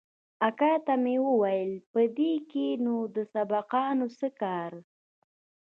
[0.47, 4.71] اکا ته مې وويل په دې کښې نو د سبقانو څه کار.